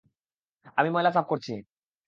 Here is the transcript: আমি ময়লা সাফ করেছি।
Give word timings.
আমি 0.77 0.89
ময়লা 0.89 1.11
সাফ 1.13 1.25
করেছি। 1.29 1.53